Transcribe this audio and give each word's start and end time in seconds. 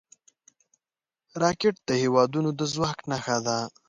راکټ 1.41 1.75
د 1.87 1.89
هیوادونو 2.03 2.49
د 2.59 2.61
ځواک 2.73 2.99
نښه 3.09 3.37
ده 3.45 3.57